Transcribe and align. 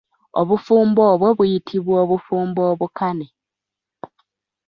Obufumbo 0.41 1.01
obw'o 1.13 1.29
buyitibwa 1.37 1.95
obufumbo 2.03 2.61
obukane. 2.71 3.27